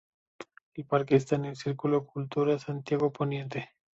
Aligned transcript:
El 0.73 0.85
parque 0.85 1.15
está 1.15 1.35
en 1.35 1.45
el 1.45 1.55
Circuito 1.55 2.07
Cultura 2.07 2.57
Santiago 2.57 3.13
Poniente. 3.13 3.69